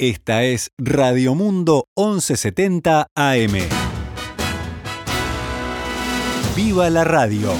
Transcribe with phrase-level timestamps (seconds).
[0.00, 3.52] Esta es Radio Mundo 1170 AM.
[6.54, 7.52] ¡Viva la radio!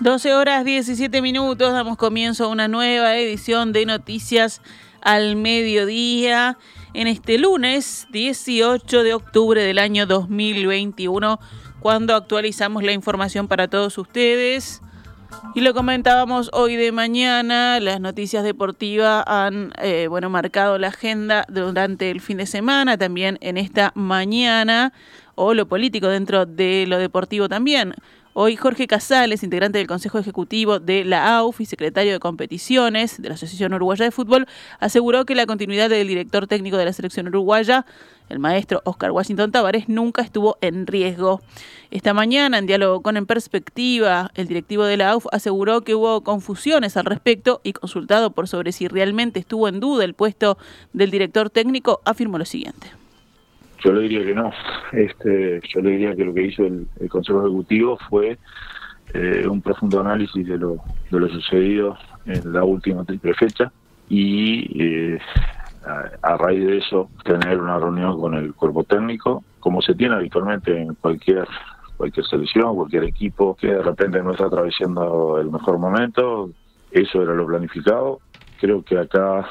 [0.00, 4.60] Doce horas 17 minutos, damos comienzo a una nueva edición de Noticias
[5.00, 6.58] al Mediodía
[6.92, 11.40] en este lunes 18 de octubre del año 2021
[11.82, 14.80] cuando actualizamos la información para todos ustedes.
[15.54, 21.44] Y lo comentábamos hoy de mañana, las noticias deportivas han eh, bueno, marcado la agenda
[21.48, 24.92] durante el fin de semana, también en esta mañana,
[25.34, 27.94] o lo político dentro de lo deportivo también.
[28.34, 33.28] Hoy Jorge Casales, integrante del Consejo Ejecutivo de la AUF y secretario de Competiciones de
[33.28, 34.46] la Asociación Uruguaya de Fútbol,
[34.80, 37.84] aseguró que la continuidad del director técnico de la selección uruguaya,
[38.30, 41.42] el maestro Oscar Washington Tavares, nunca estuvo en riesgo.
[41.90, 46.22] Esta mañana, en diálogo con En Perspectiva, el directivo de la AUF aseguró que hubo
[46.22, 50.56] confusiones al respecto y consultado por sobre si realmente estuvo en duda el puesto
[50.94, 53.01] del director técnico, afirmó lo siguiente.
[53.84, 54.50] Yo le diría que no.
[54.92, 58.38] Este, yo le diría que lo que hizo el, Consejo Ejecutivo fue
[59.14, 60.76] eh, un profundo análisis de lo,
[61.10, 63.72] de lo sucedido en la última triple fecha
[64.08, 65.18] y eh,
[66.22, 70.80] a, raíz de eso tener una reunión con el cuerpo técnico, como se tiene habitualmente
[70.80, 71.48] en cualquier
[71.96, 76.50] cualquier selección, cualquier equipo que de repente no está atravesando el mejor momento.
[76.90, 78.20] Eso era lo planificado.
[78.62, 79.44] Creo que acá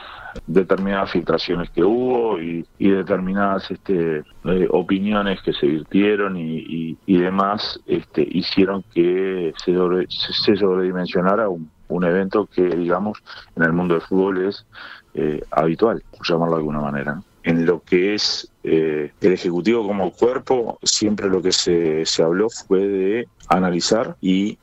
[0.47, 8.25] determinadas filtraciones que hubo y, determinadas este, eh, opiniones que se virtieron y, demás este,
[8.31, 9.73] hicieron que se,
[10.07, 13.21] se sobredimensionara un, un evento que, digamos,
[13.57, 14.65] en el mundo del fútbol es
[15.13, 17.21] eh, habitual, por llamarlo de alguna manera.
[17.43, 22.47] En lo que es eh, el Ejecutivo como cuerpo, siempre lo que se, se habló
[22.49, 24.57] fue de analizar y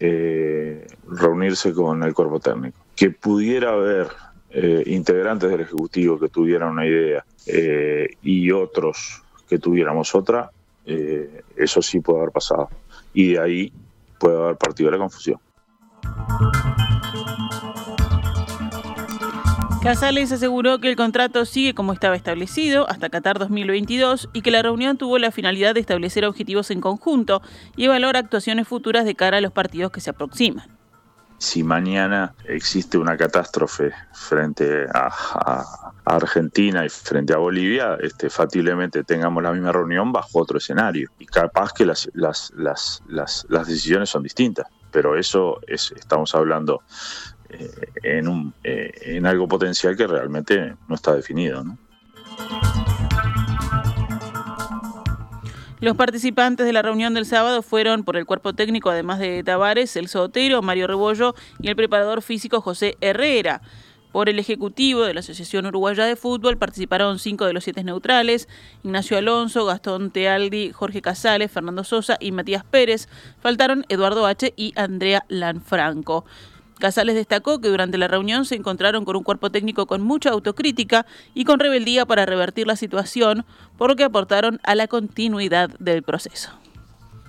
[1.06, 2.78] reunirse con el cuerpo técnico.
[2.96, 4.08] Que pudiera haber
[4.50, 10.50] eh, integrantes del Ejecutivo que tuvieran una idea eh, y otros que tuviéramos otra,
[10.86, 12.68] eh, eso sí puede haber pasado.
[13.12, 13.72] Y de ahí
[14.18, 15.38] puede haber partido la confusión.
[19.82, 24.60] Casales aseguró que el contrato sigue como estaba establecido hasta Qatar 2022 y que la
[24.60, 27.42] reunión tuvo la finalidad de establecer objetivos en conjunto
[27.76, 30.77] y evaluar actuaciones futuras de cara a los partidos que se aproximan
[31.38, 38.28] si mañana existe una catástrofe frente a, Argentina y frente a Bolivia, este,
[39.04, 41.10] tengamos la misma reunión bajo otro escenario.
[41.18, 46.82] Y capaz que las, las, las, las, decisiones son distintas, pero eso es, estamos hablando
[47.50, 47.70] eh,
[48.02, 51.62] en, un, eh, en algo potencial que realmente no está definido.
[55.80, 59.94] Los participantes de la reunión del sábado fueron por el cuerpo técnico, además de Tavares,
[59.94, 63.62] el Otero, Mario Rebollo y el preparador físico José Herrera.
[64.10, 68.48] Por el Ejecutivo de la Asociación Uruguaya de Fútbol participaron cinco de los siete neutrales,
[68.82, 73.08] Ignacio Alonso, Gastón Tealdi, Jorge Casales, Fernando Sosa y Matías Pérez.
[73.40, 74.54] Faltaron Eduardo H.
[74.56, 76.24] y Andrea Lanfranco.
[76.78, 81.06] Casales destacó que durante la reunión se encontraron con un cuerpo técnico con mucha autocrítica
[81.34, 83.44] y con rebeldía para revertir la situación,
[83.76, 86.50] por lo que aportaron a la continuidad del proceso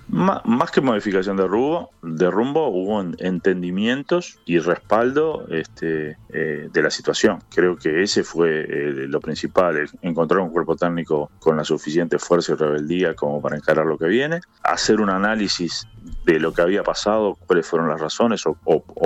[0.10, 6.90] más que modificación de rumbo, de rumbo hubo entendimientos y respaldo este, eh, de la
[6.90, 7.40] situación.
[7.54, 12.54] Creo que ese fue eh, lo principal, encontrar un cuerpo técnico con la suficiente fuerza
[12.54, 15.88] y rebeldía como para encarar lo que viene, hacer un análisis
[16.26, 18.56] de lo que había pasado, cuáles fueron las razones o,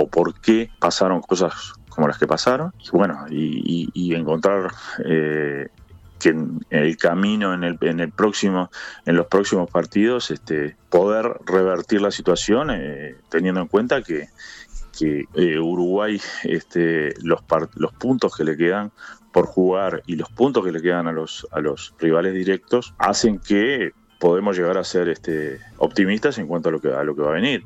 [0.08, 4.72] por qué pasaron cosas como las que pasaron, y bueno, y, encontrar
[5.04, 5.68] eh,
[6.18, 6.34] que
[6.70, 8.70] el camino en el, en el próximo
[9.04, 14.28] en los próximos partidos este poder revertir la situación eh, teniendo en cuenta que
[14.98, 17.40] que eh, Uruguay este los
[17.74, 18.92] los puntos que le quedan
[19.32, 23.38] por jugar y los puntos que le quedan a los a los rivales directos hacen
[23.38, 27.22] que podemos llegar a ser este optimistas en cuanto a lo que a lo que
[27.22, 27.64] va a venir.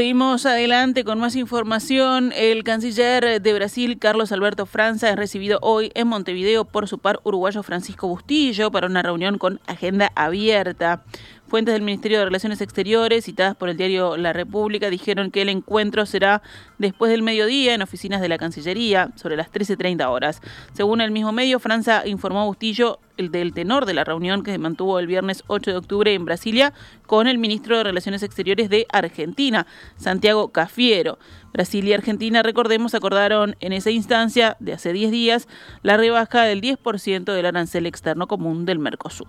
[0.00, 2.32] Seguimos adelante con más información.
[2.34, 7.20] El canciller de Brasil, Carlos Alberto Franza, es recibido hoy en Montevideo por su par
[7.22, 11.02] uruguayo Francisco Bustillo para una reunión con agenda abierta.
[11.50, 15.48] Fuentes del Ministerio de Relaciones Exteriores, citadas por el diario La República, dijeron que el
[15.48, 16.42] encuentro será
[16.78, 20.42] después del mediodía en oficinas de la Cancillería, sobre las 13.30 horas.
[20.74, 24.52] Según el mismo medio, Franza informó a Bustillo el del tenor de la reunión que
[24.52, 26.72] se mantuvo el viernes 8 de octubre en Brasilia
[27.08, 29.66] con el ministro de Relaciones Exteriores de Argentina,
[29.96, 31.18] Santiago Cafiero.
[31.52, 35.48] Brasil y Argentina, recordemos, acordaron en esa instancia de hace 10 días
[35.82, 39.26] la rebaja del 10% del arancel externo común del Mercosur.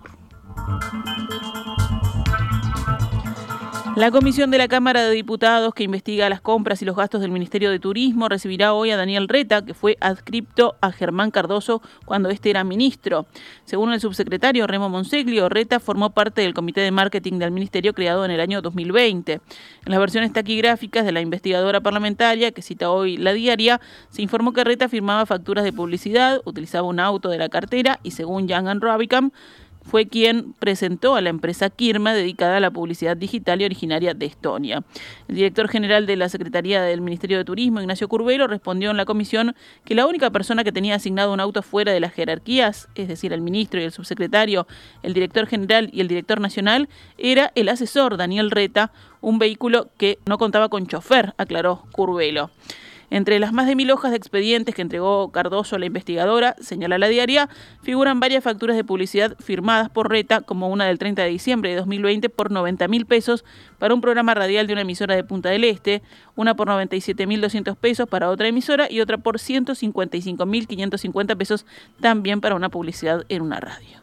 [3.94, 7.30] La comisión de la Cámara de Diputados que investiga las compras y los gastos del
[7.30, 12.30] Ministerio de Turismo recibirá hoy a Daniel Reta, que fue adscripto a Germán Cardoso cuando
[12.30, 13.26] este era ministro.
[13.66, 18.24] Según el subsecretario Remo Monseglio, Reta formó parte del comité de marketing del ministerio creado
[18.24, 19.32] en el año 2020.
[19.32, 19.40] En
[19.84, 23.78] las versiones taquigráficas de la investigadora parlamentaria que cita hoy la diaria,
[24.08, 28.12] se informó que Reta firmaba facturas de publicidad, utilizaba un auto de la cartera y
[28.12, 29.32] según Jan Robicam,
[29.82, 34.26] fue quien presentó a la empresa Kirma dedicada a la publicidad digital y originaria de
[34.26, 34.82] Estonia.
[35.28, 39.04] El director general de la Secretaría del Ministerio de Turismo, Ignacio Curvelo, respondió en la
[39.04, 43.08] comisión que la única persona que tenía asignado un auto fuera de las jerarquías, es
[43.08, 44.66] decir, el ministro y el subsecretario,
[45.02, 46.88] el director general y el director nacional,
[47.18, 52.50] era el asesor Daniel Reta, un vehículo que no contaba con chofer, aclaró Curvelo.
[53.12, 56.96] Entre las más de mil hojas de expedientes que entregó Cardoso a la investigadora, señala
[56.96, 57.50] la diaria,
[57.82, 61.76] figuran varias facturas de publicidad firmadas por Reta, como una del 30 de diciembre de
[61.76, 63.44] 2020 por 90 mil pesos
[63.78, 66.00] para un programa radial de una emisora de Punta del Este,
[66.36, 71.36] una por 97 mil 200 pesos para otra emisora y otra por 155 mil 550
[71.36, 71.66] pesos
[72.00, 74.00] también para una publicidad en una radio.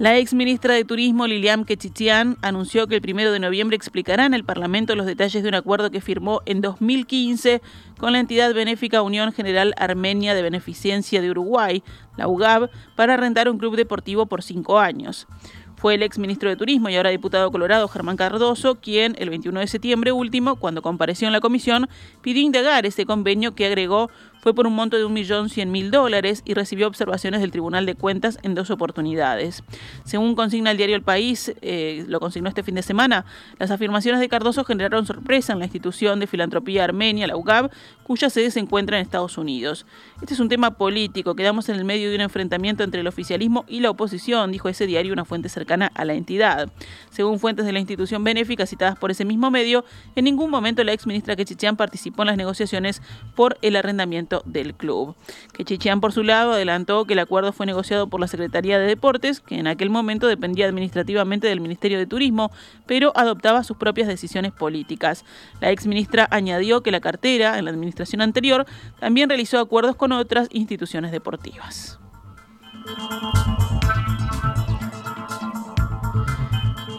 [0.00, 4.32] La ex ministra de Turismo, Lilian Kechichian, anunció que el primero de noviembre explicará en
[4.32, 7.60] el Parlamento los detalles de un acuerdo que firmó en 2015
[7.98, 11.82] con la entidad benéfica Unión General Armenia de Beneficencia de Uruguay,
[12.16, 15.26] la UGAB, para rentar un club deportivo por cinco años.
[15.76, 19.60] Fue el ex ministro de Turismo y ahora diputado colorado Germán Cardoso quien, el 21
[19.60, 21.90] de septiembre último, cuando compareció en la comisión,
[22.22, 24.10] pidió indagar ese convenio que agregó
[24.40, 28.54] fue por un monto de 1.100.000 dólares y recibió observaciones del Tribunal de Cuentas en
[28.54, 29.62] dos oportunidades.
[30.04, 33.24] Según consigna el diario El País, eh, lo consignó este fin de semana,
[33.58, 37.70] las afirmaciones de Cardoso generaron sorpresa en la institución de filantropía armenia, la UGAB,
[38.02, 39.86] cuya sede se encuentra en Estados Unidos.
[40.20, 43.64] Este es un tema político, quedamos en el medio de un enfrentamiento entre el oficialismo
[43.68, 46.70] y la oposición, dijo ese diario una fuente cercana a la entidad.
[47.10, 49.84] Según fuentes de la institución benéfica citadas por ese mismo medio,
[50.16, 53.02] en ningún momento la ex ministra Quechichian participó en las negociaciones
[53.36, 55.16] por el arrendamiento del club.
[55.52, 59.40] Quechichian, por su lado, adelantó que el acuerdo fue negociado por la Secretaría de Deportes,
[59.40, 62.50] que en aquel momento dependía administrativamente del Ministerio de Turismo,
[62.86, 65.24] pero adoptaba sus propias decisiones políticas.
[65.60, 68.66] La exministra añadió que la cartera, en la administración anterior,
[69.00, 71.98] también realizó acuerdos con otras instituciones deportivas.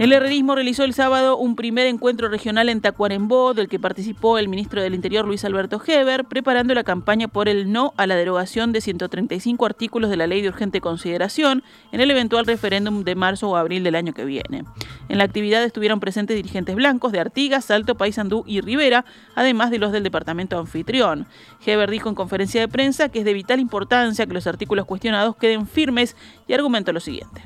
[0.02, 4.50] El herrerismo realizó el sábado un primer encuentro regional en Tacuarembó, del que participó el
[4.50, 8.72] ministro del Interior Luis Alberto Heber, preparando la campaña por el no a la derogación
[8.72, 11.62] de 135 artículos de la Ley de Urgente Consideración
[11.92, 14.66] en el eventual referéndum de marzo o abril del año que viene.
[15.08, 19.06] En la actividad estuvieron presentes dirigentes blancos de Artigas, Salto, Paysandú y Rivera,
[19.36, 21.28] además de los del departamento anfitrión.
[21.64, 25.36] Heber dijo en conferencia de prensa que es de vital importancia que los artículos cuestionados
[25.36, 26.16] queden firmes
[26.48, 27.44] y argumentó lo siguiente.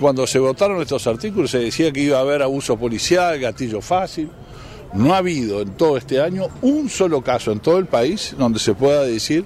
[0.00, 4.30] Cuando se votaron estos artículos se decía que iba a haber abuso policial, gatillo fácil.
[4.94, 8.58] No ha habido en todo este año un solo caso en todo el país donde
[8.58, 9.44] se pueda decir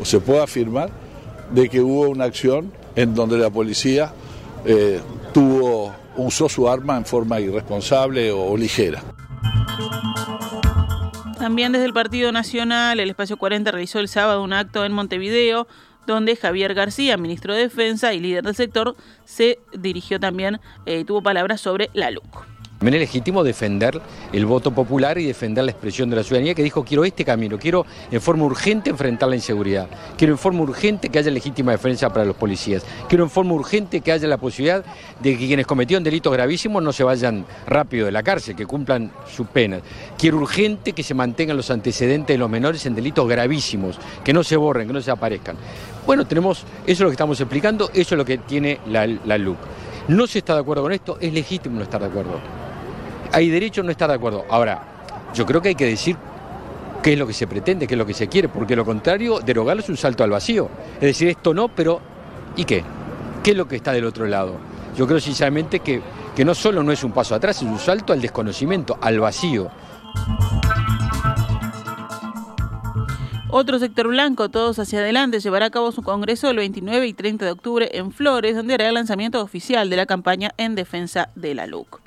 [0.00, 0.90] o se pueda afirmar
[1.54, 4.12] de que hubo una acción en donde la policía
[4.64, 5.00] eh,
[5.32, 9.04] tuvo, usó su arma en forma irresponsable o ligera.
[11.38, 15.68] También desde el Partido Nacional, el Espacio 40 realizó el sábado un acto en Montevideo
[16.06, 21.22] donde Javier García, ministro de Defensa y líder del sector, se dirigió también eh, tuvo
[21.22, 22.52] palabras sobre la LUC.
[22.82, 26.64] También es legítimo defender el voto popular y defender la expresión de la ciudadanía que
[26.64, 29.86] dijo quiero este camino, quiero en forma urgente enfrentar la inseguridad,
[30.18, 34.00] quiero en forma urgente que haya legítima defensa para los policías, quiero en forma urgente
[34.00, 34.84] que haya la posibilidad
[35.20, 39.12] de que quienes cometieron delitos gravísimos no se vayan rápido de la cárcel, que cumplan
[39.32, 39.82] sus penas.
[40.18, 44.42] Quiero urgente que se mantengan los antecedentes de los menores en delitos gravísimos, que no
[44.42, 45.54] se borren, que no se aparezcan.
[46.06, 49.38] Bueno, tenemos, eso es lo que estamos explicando, eso es lo que tiene la, la
[49.38, 49.58] LUC.
[50.08, 52.40] No se está de acuerdo con esto, es legítimo no estar de acuerdo
[53.32, 54.44] hay derecho a no estar de acuerdo.
[54.48, 54.82] Ahora,
[55.34, 56.16] yo creo que hay que decir
[57.02, 59.40] qué es lo que se pretende, qué es lo que se quiere, porque lo contrario,
[59.40, 60.68] derogarlo es un salto al vacío.
[60.96, 62.00] Es decir, esto no, pero
[62.56, 62.84] ¿y qué?
[63.42, 64.56] ¿Qué es lo que está del otro lado?
[64.96, 66.00] Yo creo sinceramente que,
[66.36, 69.70] que no solo no es un paso atrás, es un salto al desconocimiento, al vacío.
[73.54, 77.44] Otro sector blanco, todos hacia adelante, llevará a cabo su congreso el 29 y 30
[77.44, 81.54] de octubre en Flores, donde hará el lanzamiento oficial de la campaña en defensa de
[81.54, 82.00] la LUC.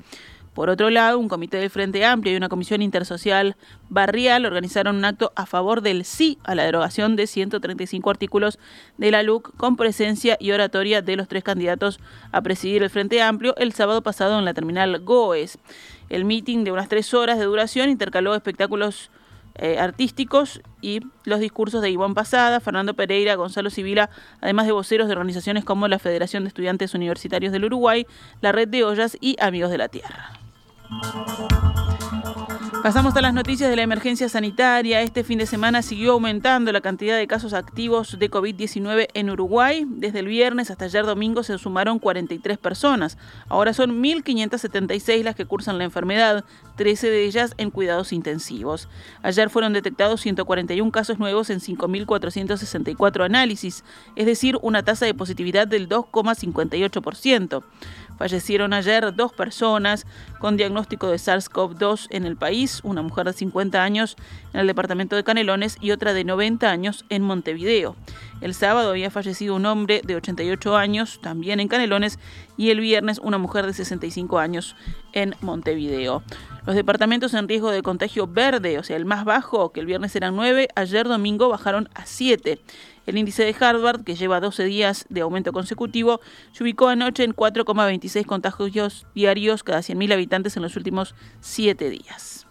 [0.54, 3.54] Por otro lado, un comité del Frente Amplio y una comisión intersocial
[3.88, 8.58] barrial organizaron un acto a favor del sí a la derogación de 135 artículos
[8.98, 12.00] de la LUC con presencia y oratoria de los tres candidatos
[12.32, 15.58] a presidir el Frente Amplio el sábado pasado en la terminal GOES.
[16.08, 19.12] El meeting de unas tres horas de duración intercaló espectáculos
[19.58, 24.10] eh, artísticos y los discursos de Iván Pasada, Fernando Pereira, Gonzalo Civila,
[24.40, 28.06] además de voceros de organizaciones como la Federación de Estudiantes Universitarios del Uruguay,
[28.40, 30.32] la Red de Ollas y Amigos de la Tierra.
[32.86, 35.02] Pasamos a las noticias de la emergencia sanitaria.
[35.02, 39.84] Este fin de semana siguió aumentando la cantidad de casos activos de COVID-19 en Uruguay.
[39.88, 43.18] Desde el viernes hasta ayer domingo se sumaron 43 personas.
[43.48, 46.44] Ahora son 1.576 las que cursan la enfermedad,
[46.76, 48.88] 13 de ellas en cuidados intensivos.
[49.20, 53.82] Ayer fueron detectados 141 casos nuevos en 5.464 análisis,
[54.14, 57.64] es decir, una tasa de positividad del 2,58%.
[58.18, 60.06] Fallecieron ayer dos personas
[60.38, 64.16] con diagnóstico de SARS-CoV-2 en el país, una mujer de 50 años
[64.52, 67.96] en el departamento de Canelones y otra de 90 años en Montevideo.
[68.40, 72.18] El sábado había fallecido un hombre de 88 años, también en Canelones,
[72.56, 74.76] y el viernes una mujer de 65 años
[75.12, 76.22] en Montevideo.
[76.66, 80.16] Los departamentos en riesgo de contagio verde, o sea, el más bajo, que el viernes
[80.16, 82.60] eran 9, ayer domingo bajaron a 7.
[83.06, 86.20] El índice de Harvard, que lleva 12 días de aumento consecutivo,
[86.52, 92.46] se ubicó anoche en 4,26 contagios diarios cada 100.000 habitantes en los últimos 7 días.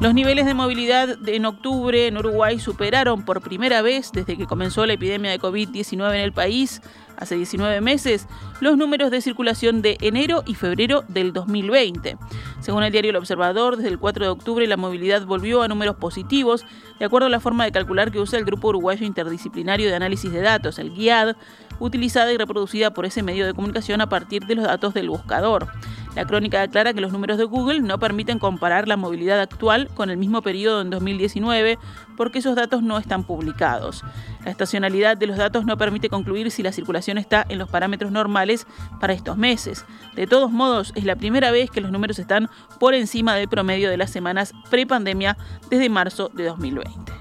[0.00, 4.86] Los niveles de movilidad en octubre en Uruguay superaron por primera vez desde que comenzó
[4.86, 6.80] la epidemia de COVID-19 en el país
[7.18, 8.26] hace 19 meses
[8.60, 12.16] los números de circulación de enero y febrero del 2020.
[12.60, 15.96] Según el diario El Observador, desde el 4 de octubre la movilidad volvió a números
[15.96, 16.64] positivos,
[16.98, 20.32] de acuerdo a la forma de calcular que usa el Grupo Uruguayo Interdisciplinario de Análisis
[20.32, 21.36] de Datos, el GIAD,
[21.80, 25.68] utilizada y reproducida por ese medio de comunicación a partir de los datos del buscador.
[26.14, 30.10] La crónica aclara que los números de Google no permiten comparar la movilidad actual con
[30.10, 31.78] el mismo periodo en 2019
[32.16, 34.02] porque esos datos no están publicados.
[34.44, 38.10] La estacionalidad de los datos no permite concluir si la circulación está en los parámetros
[38.10, 38.66] normales
[39.00, 39.84] para estos meses.
[40.16, 43.88] De todos modos, es la primera vez que los números están por encima del promedio
[43.88, 45.36] de las semanas prepandemia
[45.70, 47.12] desde marzo de 2020.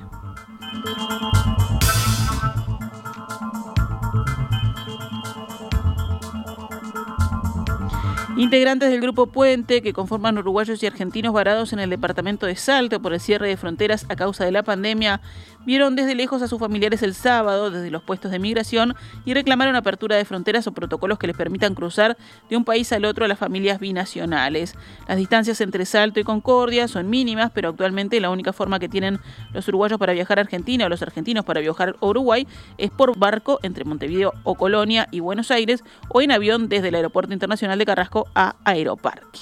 [8.38, 13.01] Integrantes del Grupo Puente, que conforman uruguayos y argentinos varados en el departamento de Salto
[13.01, 15.22] por el cierre de fronteras a causa de la pandemia,
[15.65, 19.75] vieron desde lejos a sus familiares el sábado desde los puestos de migración y reclamaron
[19.75, 22.15] apertura de fronteras o protocolos que les permitan cruzar
[22.48, 24.75] de un país al otro a las familias binacionales.
[25.08, 29.20] Las distancias entre Salto y Concordia son mínimas, pero actualmente la única forma que tienen
[29.51, 33.17] los uruguayos para viajar a Argentina o los argentinos para viajar a Uruguay es por
[33.17, 37.79] barco entre Montevideo o Colonia y Buenos Aires o en avión desde el Aeropuerto Internacional
[37.79, 39.39] de Carrasco a Aeroparque.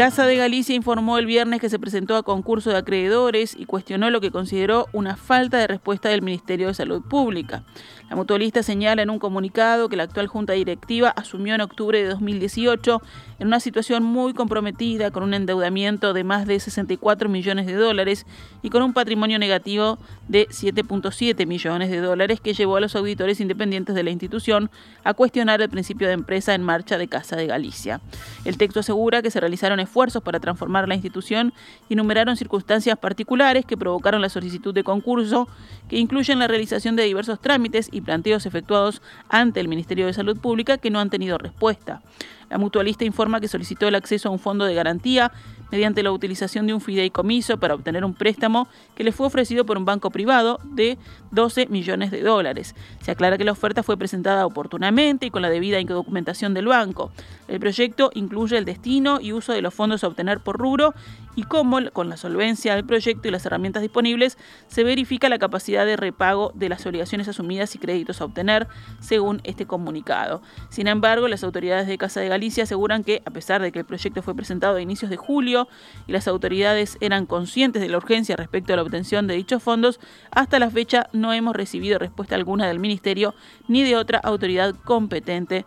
[0.00, 4.08] Casa de Galicia informó el viernes que se presentó a concurso de acreedores y cuestionó
[4.08, 7.64] lo que consideró una falta de respuesta del Ministerio de Salud Pública.
[8.10, 12.08] La mutualista señala en un comunicado que la actual Junta Directiva asumió en octubre de
[12.08, 13.00] 2018
[13.38, 18.26] en una situación muy comprometida con un endeudamiento de más de 64 millones de dólares
[18.62, 23.40] y con un patrimonio negativo de 7.7 millones de dólares que llevó a los auditores
[23.40, 24.72] independientes de la institución
[25.04, 28.00] a cuestionar el principio de empresa en marcha de Casa de Galicia.
[28.44, 31.54] El texto asegura que se realizaron esfuerzos para transformar la institución
[31.88, 35.46] y enumeraron circunstancias particulares que provocaron la solicitud de concurso,
[35.90, 40.38] que incluyen la realización de diversos trámites y planteos efectuados ante el Ministerio de Salud
[40.38, 42.00] Pública que no han tenido respuesta.
[42.48, 45.32] La mutualista informa que solicitó el acceso a un fondo de garantía
[45.70, 49.78] mediante la utilización de un fideicomiso para obtener un préstamo que le fue ofrecido por
[49.78, 50.96] un banco privado de
[51.30, 52.74] 12 millones de dólares.
[53.02, 57.10] Se aclara que la oferta fue presentada oportunamente y con la debida documentación del banco.
[57.48, 60.94] El proyecto incluye el destino y uso de los fondos a obtener por rubro
[61.36, 64.36] y cómo, con la solvencia del proyecto y las herramientas disponibles,
[64.68, 68.68] se verifica la capacidad de repago de las obligaciones asumidas y créditos a obtener,
[69.00, 70.42] según este comunicado.
[70.68, 73.84] Sin embargo, las autoridades de Casa de Galicia aseguran que, a pesar de que el
[73.84, 75.68] proyecto fue presentado a inicios de julio
[76.06, 80.00] y las autoridades eran conscientes de la urgencia respecto a la obtención de dichos fondos,
[80.30, 83.34] hasta la fecha no hemos recibido respuesta alguna del Ministerio
[83.68, 85.64] ni de otra autoridad competente,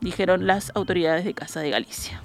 [0.00, 2.20] dijeron las autoridades de Casa de Galicia.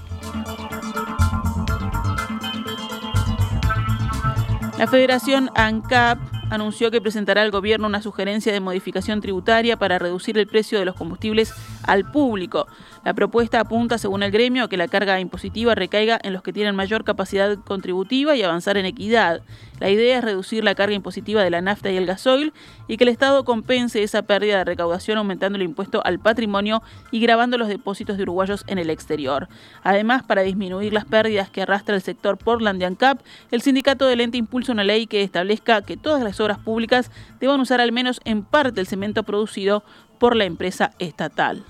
[4.80, 10.38] La Federación ANCAP anunció que presentará al gobierno una sugerencia de modificación tributaria para reducir
[10.38, 11.54] el precio de los combustibles
[11.84, 12.68] al público.
[13.06, 16.52] La propuesta apunta, según el gremio, a que la carga impositiva recaiga en los que
[16.52, 19.42] tienen mayor capacidad contributiva y avanzar en equidad.
[19.80, 22.52] La idea es reducir la carga impositiva de la nafta y el gasoil
[22.88, 27.22] y que el Estado compense esa pérdida de recaudación aumentando el impuesto al patrimonio y
[27.22, 29.48] grabando los depósitos de uruguayos en el exterior.
[29.84, 34.20] Además, para disminuir las pérdidas que arrastra el sector Portland y ANCAP, el sindicato del
[34.20, 38.22] ente impulsa una ley que establezca que todas las obras públicas deban usar al menos
[38.26, 39.84] en parte el cemento producido
[40.20, 41.64] por la empresa estatal.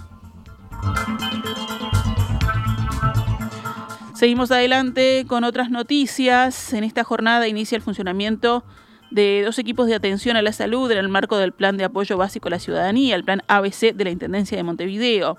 [4.20, 6.74] Seguimos adelante con otras noticias.
[6.74, 8.66] En esta jornada inicia el funcionamiento
[9.12, 12.18] de dos equipos de atención a la salud en el marco del Plan de Apoyo
[12.18, 15.38] Básico a la Ciudadanía, el Plan ABC de la Intendencia de Montevideo.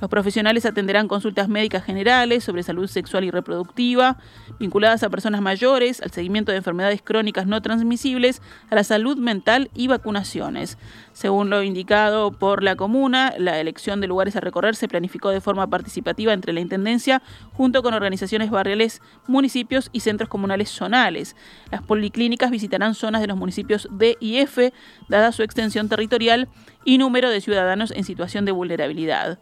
[0.00, 4.18] Los profesionales atenderán consultas médicas generales sobre salud sexual y reproductiva,
[4.58, 9.70] vinculadas a personas mayores, al seguimiento de enfermedades crónicas no transmisibles, a la salud mental
[9.74, 10.76] y vacunaciones.
[11.12, 15.40] Según lo indicado por la comuna, la elección de lugares a recorrer se planificó de
[15.40, 17.22] forma participativa entre la Intendencia
[17.52, 21.36] junto con organizaciones barriales, municipios y centros comunales zonales.
[21.70, 24.72] Las policlínicas visitarán zonas de los municipios D y F,
[25.08, 26.48] dada su extensión territorial
[26.84, 29.38] y número de ciudadanos en situación de vulnerabilidad.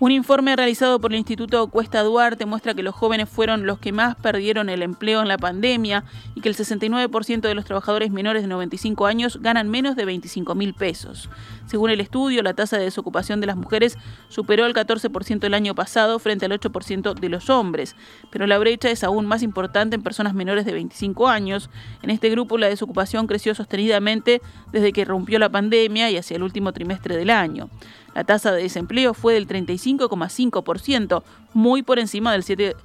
[0.01, 3.91] Un informe realizado por el Instituto Cuesta Duarte muestra que los jóvenes fueron los que
[3.91, 8.41] más perdieron el empleo en la pandemia y que el 69% de los trabajadores menores
[8.41, 11.29] de 95 años ganan menos de 25 mil pesos.
[11.67, 13.95] Según el estudio, la tasa de desocupación de las mujeres
[14.27, 17.95] superó el 14% el año pasado frente al 8% de los hombres,
[18.31, 21.69] pero la brecha es aún más importante en personas menores de 25 años.
[22.01, 24.41] En este grupo la desocupación creció sostenidamente
[24.71, 27.69] desde que rompió la pandemia y hacia el último trimestre del año.
[28.13, 32.75] La tasa de desempleo fue del 35,5%, muy por encima del 7%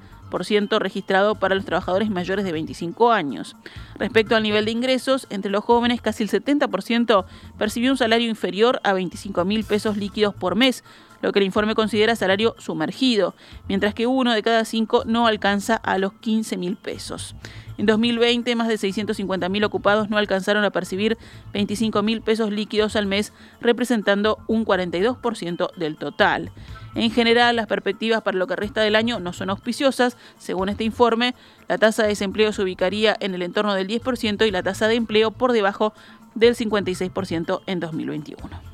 [0.79, 3.57] registrado para los trabajadores mayores de 25 años.
[3.97, 7.25] Respecto al nivel de ingresos, entre los jóvenes casi el 70%
[7.59, 10.85] percibió un salario inferior a 25 mil pesos líquidos por mes,
[11.23, 13.35] lo que el informe considera salario sumergido,
[13.69, 17.35] mientras que uno de cada cinco no alcanza a los 15 mil pesos.
[17.79, 21.19] En 2020, más de 650.000 ocupados no alcanzaron a percibir
[21.53, 26.51] 25.000 pesos líquidos al mes, representando un 42% del total.
[26.95, 30.17] En general, las perspectivas para lo que resta del año no son auspiciosas.
[30.39, 31.35] Según este informe,
[31.69, 34.95] la tasa de desempleo se ubicaría en el entorno del 10% y la tasa de
[34.95, 35.93] empleo por debajo
[36.35, 38.66] del 56% en 2021.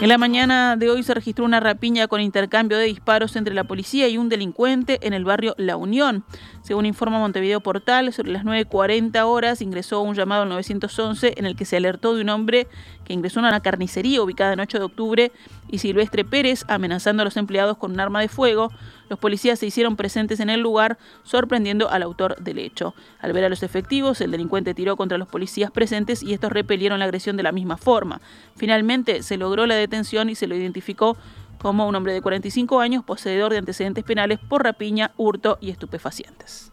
[0.00, 3.64] En la mañana de hoy se registró una rapiña con intercambio de disparos entre la
[3.64, 6.24] policía y un delincuente en el barrio La Unión.
[6.62, 11.56] Según informa Montevideo Portal, sobre las 9.40 horas ingresó un llamado al 911 en el
[11.56, 12.68] que se alertó de un hombre
[13.04, 15.32] que ingresó a una carnicería ubicada en 8 de octubre
[15.68, 18.70] y Silvestre Pérez amenazando a los empleados con un arma de fuego.
[19.08, 22.94] Los policías se hicieron presentes en el lugar, sorprendiendo al autor del hecho.
[23.20, 26.98] Al ver a los efectivos, el delincuente tiró contra los policías presentes y estos repelieron
[26.98, 28.20] la agresión de la misma forma.
[28.56, 31.16] Finalmente se logró la detención y se lo identificó
[31.58, 36.72] como un hombre de 45 años poseedor de antecedentes penales por rapiña, hurto y estupefacientes.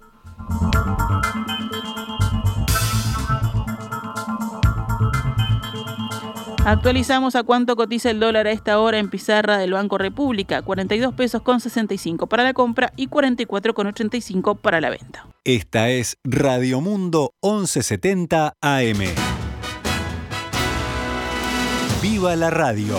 [6.68, 11.14] Actualizamos a cuánto cotiza el dólar a esta hora en pizarra del Banco República, 42
[11.14, 15.28] pesos con 65 para la compra y 44 con 85 para la venta.
[15.44, 18.98] Esta es Radio Mundo 1170 AM.
[22.02, 22.98] ¡Viva la radio!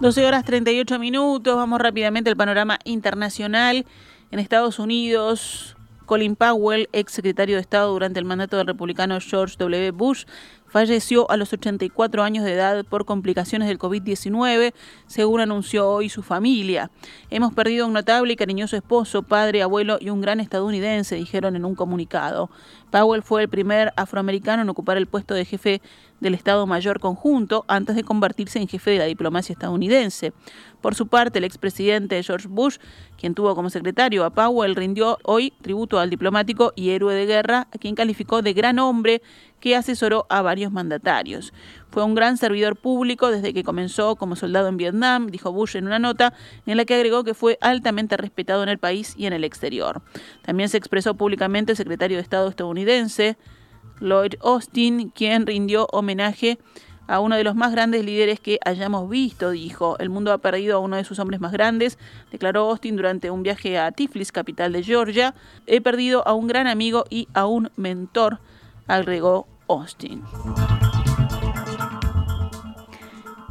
[0.00, 3.84] 12 horas 38 minutos, vamos rápidamente al panorama internacional.
[4.30, 5.76] En Estados Unidos,
[6.10, 9.92] Colin Powell, ex secretario de Estado durante el mandato del republicano George W.
[9.92, 10.24] Bush,
[10.66, 14.72] falleció a los 84 años de edad por complicaciones del COVID-19,
[15.06, 16.90] según anunció hoy su familia.
[17.30, 21.64] Hemos perdido un notable y cariñoso esposo, padre, abuelo y un gran estadounidense, dijeron en
[21.64, 22.50] un comunicado.
[22.90, 25.80] Powell fue el primer afroamericano en ocupar el puesto de jefe
[26.20, 30.32] del Estado Mayor Conjunto antes de convertirse en jefe de la diplomacia estadounidense.
[30.80, 32.78] Por su parte, el expresidente George Bush,
[33.18, 37.68] quien tuvo como secretario a Powell, rindió hoy tributo al diplomático y héroe de guerra,
[37.72, 39.22] a quien calificó de gran hombre
[39.60, 41.52] que asesoró a varios mandatarios.
[41.90, 45.86] Fue un gran servidor público desde que comenzó como soldado en Vietnam, dijo Bush en
[45.86, 46.32] una nota
[46.66, 50.02] en la que agregó que fue altamente respetado en el país y en el exterior.
[50.42, 53.36] También se expresó públicamente el secretario de Estado estadounidense,
[54.00, 56.58] Lloyd Austin, quien rindió homenaje
[57.06, 59.98] a uno de los más grandes líderes que hayamos visto, dijo.
[59.98, 61.98] El mundo ha perdido a uno de sus hombres más grandes,
[62.30, 65.34] declaró Austin durante un viaje a Tiflis, capital de Georgia.
[65.66, 68.38] He perdido a un gran amigo y a un mentor,
[68.86, 70.22] agregó Austin.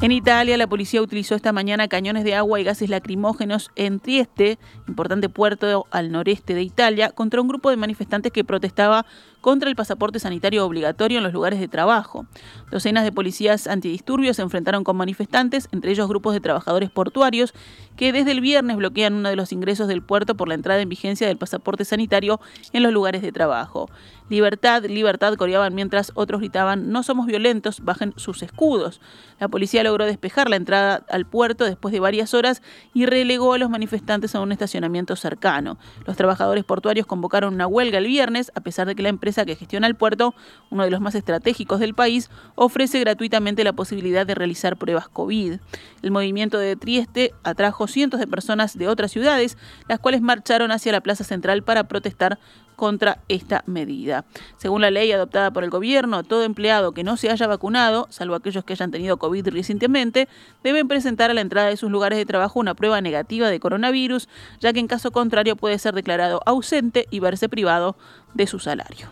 [0.01, 4.57] En Italia, la policía utilizó esta mañana cañones de agua y gases lacrimógenos en Trieste,
[4.87, 9.05] importante puerto al noreste de Italia, contra un grupo de manifestantes que protestaba
[9.41, 12.25] contra el pasaporte sanitario obligatorio en los lugares de trabajo.
[12.71, 17.53] Docenas de policías antidisturbios se enfrentaron con manifestantes, entre ellos grupos de trabajadores portuarios,
[17.95, 20.89] que desde el viernes bloquean uno de los ingresos del puerto por la entrada en
[20.89, 22.39] vigencia del pasaporte sanitario
[22.73, 23.89] en los lugares de trabajo.
[24.29, 29.01] Libertad, libertad coreaban mientras otros gritaban no somos violentos, bajen sus escudos.
[29.39, 32.61] La policía logró despejar la entrada al puerto después de varias horas
[32.93, 35.79] y relegó a los manifestantes a un estacionamiento cercano.
[36.05, 39.09] Los trabajadores portuarios convocaron una huelga el viernes, a pesar de que la
[39.45, 40.33] que gestiona el puerto,
[40.69, 45.59] uno de los más estratégicos del país, ofrece gratuitamente la posibilidad de realizar pruebas COVID.
[46.01, 50.91] El movimiento de Trieste atrajo cientos de personas de otras ciudades, las cuales marcharon hacia
[50.91, 52.39] la plaza central para protestar
[52.79, 54.23] contra esta medida.
[54.55, 58.35] Según la ley adoptada por el gobierno, todo empleado que no se haya vacunado, salvo
[58.35, 60.29] aquellos que hayan tenido COVID recientemente,
[60.63, 64.29] deben presentar a la entrada de sus lugares de trabajo una prueba negativa de coronavirus,
[64.61, 67.97] ya que en caso contrario puede ser declarado ausente y verse privado
[68.33, 69.09] de su salario.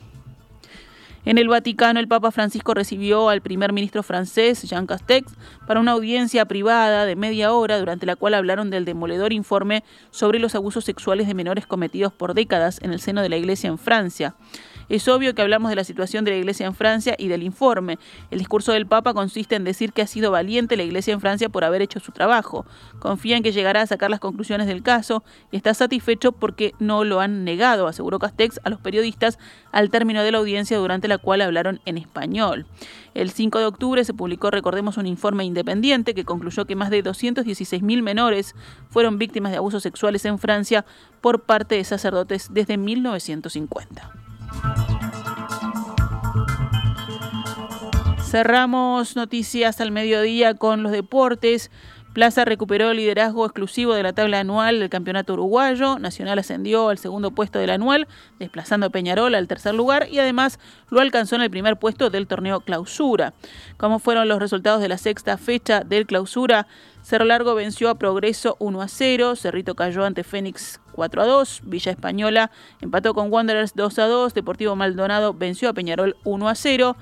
[1.28, 5.34] En el Vaticano, el Papa Francisco recibió al primer ministro francés, Jean Castex,
[5.68, 10.40] para una audiencia privada de media hora, durante la cual hablaron del demoledor informe sobre
[10.40, 13.78] los abusos sexuales de menores cometidos por décadas en el seno de la Iglesia en
[13.78, 14.36] Francia.
[14.90, 18.00] Es obvio que hablamos de la situación de la Iglesia en Francia y del informe.
[18.32, 21.50] El discurso del Papa consiste en decir que ha sido valiente la Iglesia en Francia
[21.50, 22.66] por haber hecho su trabajo.
[23.00, 27.04] Confía en que llegará a sacar las conclusiones del caso y está satisfecho porque no
[27.04, 29.40] lo han negado, aseguró Castex a los periodistas
[29.72, 32.66] al término de la audiencia durante la cual hablaron en español.
[33.14, 37.04] El 5 de octubre se publicó, recordemos, un informe independiente que concluyó que más de
[37.04, 38.56] 216.000 menores
[38.90, 40.86] fueron víctimas de abusos sexuales en Francia
[41.20, 44.27] por parte de sacerdotes desde 1950.
[48.30, 51.72] Cerramos noticias al mediodía con los deportes.
[52.18, 56.00] Plaza recuperó el liderazgo exclusivo de la tabla anual del campeonato uruguayo.
[56.00, 58.08] Nacional ascendió al segundo puesto del anual,
[58.40, 60.58] desplazando a Peñarol al tercer lugar y además
[60.90, 63.36] lo alcanzó en el primer puesto del torneo clausura.
[63.78, 66.66] ¿Cómo fueron los resultados de la sexta fecha del clausura?
[67.04, 71.62] Cerro Largo venció a Progreso 1 a 0, Cerrito cayó ante Fénix 4 a 2,
[71.66, 72.50] Villa Española
[72.82, 76.98] empató con Wanderers 2 a 2, Deportivo Maldonado venció a Peñarol 1 a 0.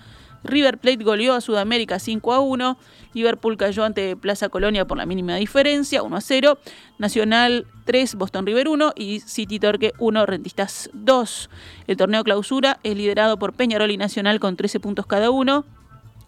[0.46, 2.78] River Plate goleó a Sudamérica 5 a 1.
[3.14, 6.58] Liverpool cayó ante Plaza Colonia por la mínima diferencia, 1 a 0.
[6.98, 11.50] Nacional 3, Boston River 1 y City Torque 1, Rentistas 2.
[11.88, 15.66] El torneo clausura es liderado por Peñarol y Nacional con 13 puntos cada uno.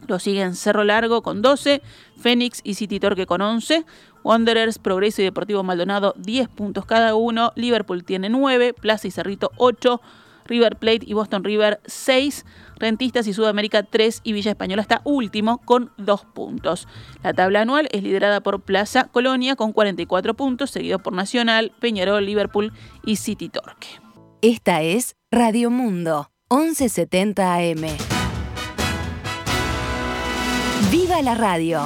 [0.08, 1.82] Lo siguen Cerro Largo con 12,
[2.20, 3.84] Fénix y City Torque con 11,
[4.24, 9.52] Wanderers, Progreso y Deportivo Maldonado 10 puntos cada uno, Liverpool tiene 9, Plaza y Cerrito
[9.58, 10.00] 8,
[10.48, 12.46] River Plate y Boston River 6,
[12.78, 16.88] Rentistas y Sudamérica 3 y Villa Española está último con 2 puntos.
[17.24, 22.26] La tabla anual es liderada por Plaza Colonia con 44 puntos, seguido por Nacional, Peñarol,
[22.26, 22.74] Liverpool
[23.06, 23.88] y City Torque.
[24.42, 27.86] Esta es Radio Mundo, 1170 AM.
[30.92, 31.82] ¡Viva la radio!